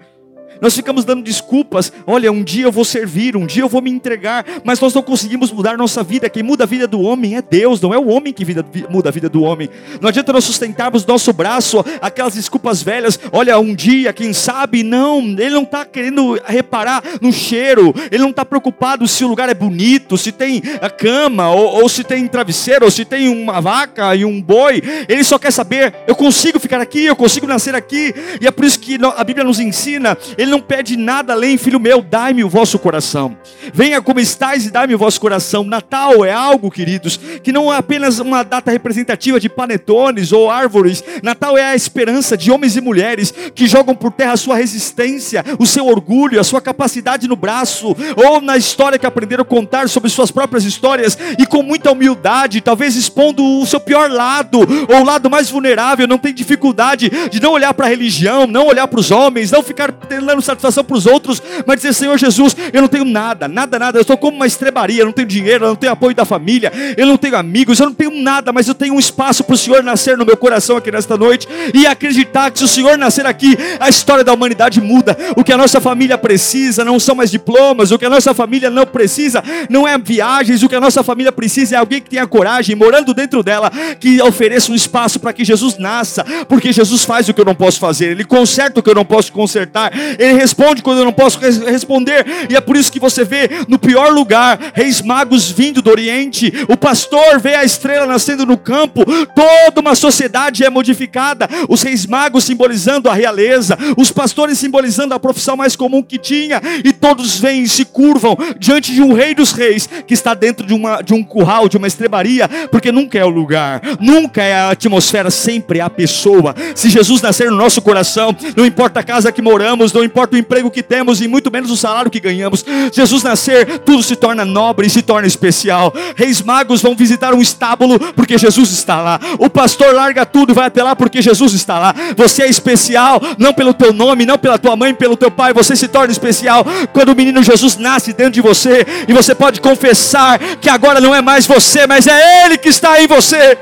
Nós 0.61 0.75
ficamos 0.75 1.05
dando 1.05 1.23
desculpas. 1.23 1.93
Olha, 2.07 2.31
um 2.31 2.43
dia 2.43 2.65
eu 2.65 2.73
vou 2.73 2.85
servir, 2.85 3.37
um 3.37 3.47
dia 3.47 3.63
eu 3.63 3.69
vou 3.69 3.83
me 3.83 3.91
entregar, 3.91 4.45
mas 4.65 4.81
nós 4.81 4.95
não 4.95 5.03
conseguimos 5.03 5.51
mudar 5.51 5.77
nossa 5.77 6.03
vida. 6.03 6.29
Quem 6.29 6.43
muda 6.43 6.65
a 6.65 6.67
vida 6.67 6.87
do 6.87 7.01
homem 7.01 7.37
é 7.37 7.43
Deus, 7.43 7.81
não 7.81 7.93
é 7.93 7.99
o 7.99 8.09
homem 8.09 8.33
que 8.33 8.45
vida, 8.45 8.65
muda 8.89 9.09
a 9.09 9.13
vida 9.13 9.29
do 9.29 9.43
homem. 9.43 9.69
Não 10.01 10.09
adianta 10.09 10.33
nós 10.33 10.45
sustentarmos 10.45 11.05
nosso 11.07 11.33
braço, 11.33 11.85
aquelas 12.01 12.35
desculpas 12.35 12.83
velhas. 12.83 13.19
Olha, 13.33 13.59
um 13.59 13.75
dia, 13.75 14.13
quem 14.13 14.33
sabe? 14.33 14.83
Não, 14.83 15.21
ele 15.21 15.51
não 15.51 15.63
está 15.63 15.85
querendo 15.85 16.39
reparar 16.45 17.03
no 17.21 17.33
cheiro, 17.33 17.95
ele 18.11 18.23
não 18.23 18.31
está 18.31 18.45
preocupado 18.45 19.07
se 19.09 19.25
o 19.25 19.29
lugar 19.29 19.49
é 19.49 19.55
bonito, 19.55 20.17
se 20.17 20.33
tem 20.33 20.63
a 20.81 20.91
cama, 20.91 21.51
ou, 21.51 21.83
ou 21.83 21.89
se 21.89 22.05
tem 22.05 22.27
travesseiro, 22.27 22.85
ou 22.85 22.91
se 22.91 23.05
tem 23.05 23.29
uma 23.29 23.61
vaca 23.61 24.15
e 24.15 24.25
um 24.25 24.41
boi. 24.41 24.83
Ele 25.09 25.25
só 25.25 25.39
quer 25.39 25.51
saber: 25.51 25.95
eu 26.07 26.15
consigo 26.15 26.59
ficar 26.59 26.81
aqui, 26.81 27.05
eu 27.05 27.17
consigo 27.17 27.47
nascer 27.47 27.75
aqui, 27.75 28.15
e 28.41 28.47
é 28.47 28.51
por 28.51 28.65
isso 28.65 28.79
que 28.79 28.99
a 29.17 29.25
Bíblia 29.25 29.45
nos 29.45 29.59
ensina 29.59 30.17
ele 30.45 30.51
não 30.55 30.61
pede 30.61 30.97
nada 30.97 31.33
além, 31.33 31.59
filho 31.59 31.81
meu, 31.81 32.01
dai-me 32.01 32.45
o 32.45 32.49
vosso 32.49 32.79
coração. 32.79 33.37
Venha 33.73 34.01
como 34.01 34.21
estáis 34.21 34.67
e 34.67 34.71
dai-me 34.71 34.95
o 34.95 34.99
vosso 34.99 35.21
coração. 35.21 35.65
Natal 35.65 36.25
é 36.25 36.33
algo, 36.33 36.71
queridos, 36.71 37.19
que 37.43 37.51
não 37.51 37.73
é 37.73 37.77
apenas 37.77 38.21
uma 38.21 38.45
data 38.45 38.71
representativa 38.71 39.41
de 39.41 39.49
panetones 39.49 40.31
ou 40.31 40.49
árvores. 40.49 41.03
Natal 41.25 41.59
é 41.59 41.65
a 41.65 41.75
esperança 41.75 42.37
de 42.37 42.53
homens 42.53 42.77
e 42.77 42.81
mulheres 42.81 43.35
que 43.53 43.67
jogam 43.67 43.97
por 43.97 44.13
terra 44.13 44.35
a 44.35 44.37
sua 44.37 44.55
resistência, 44.55 45.45
o 45.59 45.67
seu 45.67 45.89
orgulho, 45.89 46.39
a 46.39 46.45
sua 46.45 46.61
capacidade 46.61 47.27
no 47.27 47.35
braço, 47.35 47.97
ou 48.17 48.41
na 48.41 48.57
história 48.57 48.99
que 48.99 49.07
aprenderam 49.07 49.43
a 49.43 49.45
contar 49.45 49.89
sobre 49.89 50.09
suas 50.09 50.31
próprias 50.31 50.65
histórias 50.65 51.19
e 51.37 51.45
com 51.47 51.65
muita 51.65 51.91
humildade, 51.91 52.61
talvez 52.61 52.95
expondo 52.95 53.43
o 53.43 53.67
seu 53.67 53.81
pior 53.81 54.09
lado, 54.09 54.61
ou 54.61 55.01
o 55.01 55.05
lado 55.05 55.29
mais 55.29 55.51
vulnerável, 55.51 56.07
não 56.07 56.19
tem 56.19 56.33
dificuldade 56.33 57.11
de 57.29 57.41
não 57.41 57.51
olhar 57.51 57.75
para 57.75 57.87
a 57.87 57.89
religião, 57.89 58.47
não 58.47 58.69
olhar 58.69 58.87
para 58.87 59.01
os 59.01 59.11
homens, 59.11 59.51
não 59.51 59.65
ficar 59.65 59.91
dando 60.35 60.43
satisfação 60.43 60.85
para 60.85 60.97
os 60.97 61.07
outros, 61.07 61.43
mas 61.67 61.77
dizer, 61.77 61.95
Senhor 61.95 62.19
Jesus, 62.19 62.57
eu 62.73 62.81
não 62.81 62.89
tenho 62.89 63.05
nada, 63.05 63.47
nada, 63.47 63.79
nada, 63.79 63.99
eu 63.99 64.03
estou 64.03 64.17
como 64.17 64.37
uma 64.37 64.47
estrebaria, 64.47 65.03
eu 65.03 65.07
não 65.07 65.13
tenho 65.13 65.29
dinheiro, 65.29 65.65
eu 65.65 65.69
não 65.69 65.77
tenho 65.77 65.93
apoio 65.93 66.15
da 66.15 66.25
família, 66.25 66.73
eu 66.97 67.07
não 67.07 67.17
tenho 67.17 67.37
amigos, 67.37 67.79
eu 67.79 67.87
não 67.87 67.95
tenho 67.95 68.23
nada, 68.23 68.53
mas 68.53 68.67
eu 68.67 68.75
tenho 68.75 68.95
um 68.95 68.99
espaço 68.99 69.45
para 69.45 69.55
o 69.55 69.59
Senhor 69.59 69.83
nascer 69.83 70.19
no 70.19 70.25
meu 70.25 70.37
coração 70.37 70.77
aqui 70.77 70.91
nesta 70.91 71.17
noite 71.17 71.47
e 71.73 71.87
acreditar 71.87 72.51
que 72.51 72.59
se 72.59 72.65
o 72.65 72.69
Senhor 72.69 72.99
nascer 72.99 73.27
aqui, 73.27 73.57
a 73.79 73.89
história 73.89 74.25
da 74.25 74.33
humanidade 74.33 74.81
muda. 74.81 75.17
O 75.37 75.45
que 75.45 75.53
a 75.53 75.57
nossa 75.57 75.81
família 75.81 76.19
precisa 76.19 76.85
não 76.85 76.99
são 76.99 77.15
mais 77.15 77.31
diplomas, 77.31 77.91
o 77.91 77.99
que 77.99 78.05
a 78.05 78.11
nossa 78.11 78.35
família 78.35 78.71
não 78.71 78.87
precisa 78.87 79.43
não 79.69 79.87
é 79.87 79.97
viagens, 79.97 80.63
o 80.63 80.69
que 80.69 80.75
a 80.75 80.81
nossa 80.81 81.03
família 81.03 81.33
precisa 81.33 81.77
é 81.77 81.79
alguém 81.79 82.01
que 82.01 82.11
tenha 82.11 82.27
coragem, 82.27 82.75
morando 82.75 83.15
dentro 83.15 83.43
dela, 83.43 83.71
que 84.01 84.21
ofereça 84.23 84.73
um 84.73 84.75
espaço 84.75 85.21
para 85.21 85.33
que 85.33 85.45
Jesus 85.45 85.79
nasça, 85.79 86.25
porque 86.49 86.73
Jesus 86.73 87.05
faz 87.05 87.29
o 87.29 87.35
que 87.35 87.41
eu 87.41 87.45
não 87.45 87.55
posso 87.55 87.79
fazer, 87.79 88.11
Ele 88.11 88.25
conserta 88.25 88.81
o 88.81 88.83
que 88.83 88.91
eu 88.91 88.95
não 88.95 89.05
posso 89.05 89.33
consertar, 89.33 89.93
Ele 90.25 90.39
responde 90.39 90.83
quando 90.83 90.99
eu 90.99 91.05
não 91.05 91.13
posso 91.13 91.39
responder. 91.39 92.25
E 92.49 92.57
é 92.57 92.61
por 92.61 92.77
isso 92.77 92.91
que 92.91 92.99
você 92.99 93.25
vê 93.25 93.49
no 93.69 93.79
pior 93.79 94.11
lugar 94.11 94.59
reis 94.73 95.03
magos 95.03 95.51
vindo 95.51 95.83
do 95.83 95.91
Oriente, 95.91 96.53
o 96.69 96.77
pastor 96.77 97.39
vê 97.41 97.55
a 97.55 97.65
estrela 97.65 98.07
nascendo 98.07 98.47
no 98.47 98.57
campo, 98.57 99.05
toda 99.35 99.81
uma 99.81 99.95
sociedade 99.95 100.65
é 100.65 100.71
modificada. 100.71 101.49
Os 101.69 101.83
reis 101.83 102.07
magos 102.07 102.45
simbolizando 102.45 103.09
a 103.09 103.15
realeza, 103.15 103.77
os 103.97 104.11
pastores 104.11 104.59
simbolizando 104.59 105.15
a 105.15 105.21
profissão 105.21 105.57
mais 105.57 105.77
comum 105.77 106.03
que 106.03 106.19
tinha, 106.19 106.61
e 106.85 106.93
todos 106.93 107.39
vêm 107.39 107.63
e 107.63 107.69
se 107.69 107.85
curvam 107.85 108.37
diante 108.59 108.93
de 108.93 109.03
um 109.03 109.13
rei 109.13 109.35
dos 109.35 109.53
reis 109.53 109.89
que 110.07 110.15
está 110.15 110.35
dentro 110.35 110.67
de, 110.67 110.75
uma, 110.75 111.03
de 111.03 111.15
um 111.15 111.23
curral, 111.23 111.69
de 111.69 111.77
uma 111.77 111.87
estrebaria, 111.87 112.49
porque 112.71 112.91
nunca 112.91 113.19
é 113.19 113.25
o 113.25 113.29
lugar, 113.29 113.81
nunca 114.01 114.43
é 114.43 114.55
a 114.55 114.71
atmosfera, 114.71 115.31
sempre 115.31 115.79
é 115.79 115.83
a 115.83 115.91
pessoa. 115.91 116.55
Se 116.75 116.89
Jesus 116.89 117.21
nascer 117.21 117.51
no 117.51 117.57
nosso 117.57 117.83
coração, 117.83 118.35
não 118.57 118.65
importa 118.65 119.01
a 119.01 119.03
casa 119.03 119.31
que 119.31 119.43
moramos, 119.43 119.93
não 119.93 120.03
importa 120.03 120.14
importa 120.15 120.37
o 120.37 120.39
emprego 120.39 120.71
que 120.71 120.81
temos 120.81 121.21
e 121.21 121.27
muito 121.27 121.51
menos 121.51 121.73
o 121.73 121.77
salário 121.77 122.09
que 122.09 122.21
ganhamos. 122.21 122.65
Jesus 122.93 123.25
nascer, 123.25 123.81
tudo 123.81 124.01
se 124.01 124.15
torna 124.15 124.45
nobre 124.45 124.87
e 124.87 124.91
se 124.91 125.03
torna 125.03 125.27
especial. 125.27 125.93
Reis 126.15 126.41
magos 126.41 126.81
vão 126.81 126.95
visitar 126.95 127.35
um 127.35 127.43
estábulo 127.43 127.99
porque 128.13 128.39
Jesus 128.39 128.71
está 128.71 129.03
lá. 129.03 129.19
O 129.41 129.51
pastor 129.51 129.93
larga 129.93 130.25
tudo 130.25 130.53
e 130.53 130.55
vai 130.55 130.67
até 130.67 130.85
lá 130.85 130.95
porque 130.95 131.21
Jesus 131.21 131.53
está 131.53 131.81
lá. 131.81 131.93
Você 132.17 132.45
é 132.45 132.49
especial, 132.49 133.21
não 133.37 133.53
pelo 133.53 133.75
teu 133.75 133.93
nome, 133.93 134.25
não 134.25 134.39
pela 134.39 134.57
tua 134.57 134.77
mãe, 134.77 134.95
pelo 134.95 135.17
teu 135.17 135.33
pai. 135.33 135.53
Você 135.53 135.75
se 135.75 135.89
torna 135.89 136.13
especial 136.13 136.65
quando 136.93 137.09
o 137.09 137.17
menino 137.17 137.43
Jesus 137.43 137.77
nasce 137.77 138.13
dentro 138.13 138.35
de 138.35 138.41
você 138.41 138.87
e 139.09 139.13
você 139.13 139.35
pode 139.35 139.61
confessar 139.61 140.39
que 140.61 140.69
agora 140.69 141.01
não 141.01 141.13
é 141.13 141.21
mais 141.21 141.45
você, 141.45 141.89
mas 141.89 142.07
é 142.07 142.47
Ele 142.47 142.57
que 142.57 142.69
está 142.69 143.03
em 143.03 143.09
você. 143.09 143.59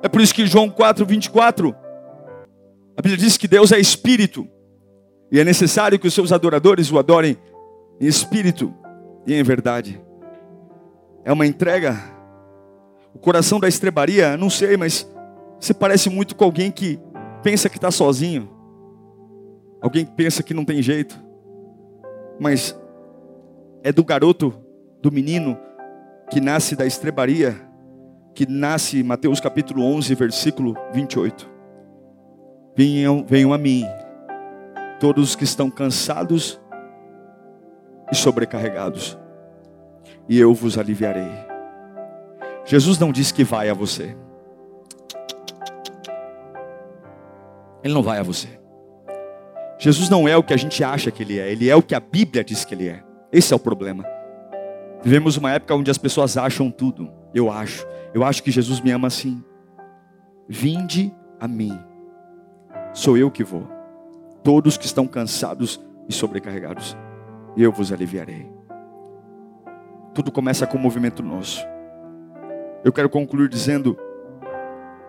É 0.00 0.08
por 0.08 0.20
isso 0.20 0.32
que 0.32 0.46
João 0.46 0.70
4, 0.70 1.04
24, 1.04 1.74
a 2.96 3.02
Bíblia 3.02 3.16
diz 3.16 3.36
que 3.36 3.48
Deus 3.48 3.72
é 3.72 3.80
espírito. 3.80 4.48
E 5.30 5.40
é 5.40 5.44
necessário 5.44 5.98
que 5.98 6.06
os 6.06 6.14
seus 6.14 6.32
adoradores 6.32 6.90
o 6.90 6.98
adorem 6.98 7.36
em 8.00 8.06
espírito 8.06 8.72
e 9.26 9.34
em 9.34 9.42
verdade. 9.42 10.00
É 11.24 11.32
uma 11.32 11.46
entrega. 11.46 11.96
O 13.12 13.18
coração 13.18 13.58
da 13.58 13.66
estrebaria, 13.66 14.36
não 14.36 14.50
sei, 14.50 14.76
mas 14.76 15.08
você 15.58 15.74
parece 15.74 16.08
muito 16.08 16.36
com 16.36 16.44
alguém 16.44 16.70
que 16.70 17.00
pensa 17.42 17.68
que 17.68 17.76
está 17.76 17.90
sozinho. 17.90 18.48
Alguém 19.80 20.04
que 20.04 20.12
pensa 20.12 20.42
que 20.42 20.54
não 20.54 20.64
tem 20.64 20.82
jeito. 20.82 21.20
Mas 22.38 22.78
é 23.82 23.90
do 23.90 24.04
garoto, 24.04 24.54
do 25.02 25.10
menino, 25.10 25.58
que 26.30 26.40
nasce 26.40 26.76
da 26.76 26.86
estrebaria, 26.86 27.56
que 28.34 28.46
nasce, 28.46 29.02
Mateus 29.02 29.40
capítulo 29.40 29.82
11, 29.82 30.14
versículo 30.14 30.76
28. 30.92 31.48
Venham, 32.76 33.24
venham 33.26 33.52
a 33.52 33.58
mim, 33.58 33.84
todos 34.98 35.30
os 35.30 35.36
que 35.36 35.44
estão 35.44 35.70
cansados 35.70 36.60
e 38.10 38.14
sobrecarregados, 38.14 39.18
e 40.28 40.38
eu 40.38 40.54
vos 40.54 40.78
aliviarei. 40.78 41.30
Jesus 42.64 42.98
não 42.98 43.12
disse 43.12 43.32
que 43.32 43.44
vai 43.44 43.68
a 43.68 43.74
você. 43.74 44.16
Ele 47.82 47.94
não 47.94 48.02
vai 48.02 48.18
a 48.18 48.22
você. 48.22 48.48
Jesus 49.78 50.08
não 50.08 50.26
é 50.26 50.36
o 50.36 50.42
que 50.42 50.54
a 50.54 50.56
gente 50.56 50.82
acha 50.82 51.10
que 51.10 51.22
ele 51.22 51.38
é, 51.38 51.52
ele 51.52 51.68
é 51.68 51.76
o 51.76 51.82
que 51.82 51.94
a 51.94 52.00
Bíblia 52.00 52.42
diz 52.42 52.64
que 52.64 52.74
ele 52.74 52.88
é. 52.88 53.04
Esse 53.30 53.52
é 53.52 53.56
o 53.56 53.60
problema. 53.60 54.04
Vivemos 55.02 55.36
uma 55.36 55.52
época 55.52 55.74
onde 55.74 55.90
as 55.90 55.98
pessoas 55.98 56.36
acham 56.36 56.70
tudo. 56.70 57.12
Eu 57.32 57.50
acho. 57.50 57.86
Eu 58.12 58.24
acho 58.24 58.42
que 58.42 58.50
Jesus 58.50 58.80
me 58.80 58.90
ama 58.90 59.06
assim. 59.06 59.42
Vinde 60.48 61.14
a 61.38 61.46
mim. 61.46 61.78
Sou 62.92 63.16
eu 63.16 63.30
que 63.30 63.44
vou. 63.44 63.75
Todos 64.46 64.78
que 64.78 64.86
estão 64.86 65.08
cansados 65.08 65.84
e 66.08 66.12
sobrecarregados, 66.12 66.96
eu 67.56 67.72
vos 67.72 67.90
aliviarei. 67.90 68.48
Tudo 70.14 70.30
começa 70.30 70.64
com 70.68 70.78
um 70.78 70.80
movimento 70.80 71.20
nosso. 71.20 71.66
Eu 72.84 72.92
quero 72.92 73.10
concluir 73.10 73.48
dizendo 73.48 73.98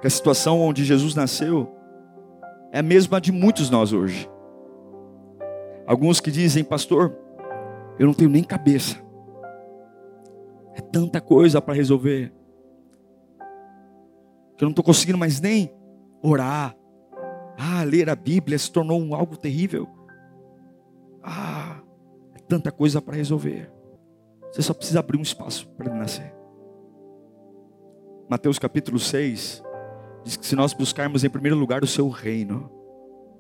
que 0.02 0.08
a 0.08 0.10
situação 0.10 0.60
onde 0.60 0.84
Jesus 0.84 1.14
nasceu 1.14 1.72
é 2.72 2.80
a 2.80 2.82
mesma 2.82 3.22
de 3.22 3.32
muitos 3.32 3.70
nós 3.70 3.94
hoje. 3.94 4.28
Alguns 5.86 6.20
que 6.20 6.32
dizem, 6.32 6.64
pastor, 6.64 7.16
eu 8.00 8.08
não 8.08 8.16
tenho 8.16 8.32
nem 8.32 8.44
cabeça. 8.44 8.98
É 10.74 10.82
tanta 10.82 11.22
coisa 11.22 11.62
para 11.62 11.76
resolver. 11.76 12.34
Que 14.58 14.64
eu 14.64 14.66
não 14.66 14.72
estou 14.72 14.84
conseguindo 14.84 15.20
mais 15.20 15.40
nem 15.40 15.72
orar. 16.24 16.76
Ah, 17.58 17.84
ler 17.84 18.10
a 18.10 18.16
Bíblia 18.16 18.58
se 18.58 18.72
tornou 18.72 19.02
um 19.02 19.16
algo 19.16 19.36
terrível. 19.36 19.88
Ah, 21.24 21.82
é 22.36 22.40
tanta 22.48 22.72
coisa 22.72 23.02
para 23.02 23.16
resolver. 23.16 23.72
Você 24.52 24.62
só 24.62 24.74
precisa 24.74 25.00
abrir 25.00 25.18
um 25.18 25.24
espaço 25.24 25.68
para 25.70 25.88
ele 25.88 26.00
nascer. 26.00 26.34
Mateus 28.30 28.60
capítulo 28.60 29.00
6 29.00 29.64
diz 30.24 30.38
que 30.38 30.46
se 30.46 30.56
nós 30.56 30.74
buscarmos 30.74 31.24
em 31.24 31.30
primeiro 31.30 31.58
lugar 31.58 31.84
o 31.84 31.88
seu 31.88 32.10
reino 32.10 32.70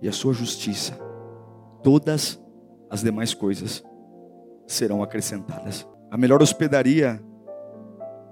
e 0.01 0.07
a 0.07 0.11
sua 0.11 0.33
justiça, 0.33 0.97
todas 1.83 2.41
as 2.89 3.01
demais 3.01 3.33
coisas 3.33 3.83
serão 4.65 5.03
acrescentadas. 5.03 5.87
A 6.09 6.17
melhor 6.17 6.41
hospedaria 6.41 7.21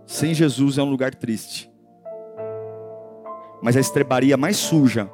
sem 0.06 0.34
Jesus 0.34 0.78
é 0.78 0.84
um 0.84 0.90
lugar 0.90 1.14
triste. 1.14 1.72
Mas 3.62 3.76
a 3.76 3.80
estrebaria 3.80 4.38
mais 4.38 4.58
suja 4.58 5.10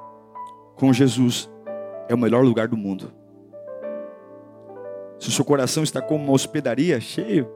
com 0.76 0.92
Jesus 0.92 1.50
é 2.08 2.16
o 2.16 2.18
melhor 2.18 2.44
lugar 2.44 2.68
do 2.68 2.78
mundo. 2.78 3.14
Se 5.20 5.30
o 5.30 5.32
seu 5.32 5.46
coração 5.46 5.84
está 5.84 6.02
como 6.02 6.24
uma 6.24 6.34
hospedaria 6.34 7.00
cheio, 7.00 7.48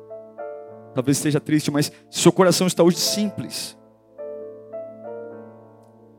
talvez 0.93 1.17
esteja 1.17 1.39
triste, 1.39 1.71
mas 1.71 1.91
se 2.09 2.19
o 2.19 2.21
seu 2.21 2.31
coração 2.31 2.67
está 2.67 2.83
hoje 2.83 2.97
simples, 2.97 3.77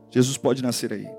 Jesus 0.09 0.37
pode 0.37 0.61
nascer 0.61 0.91
aí. 0.91 1.09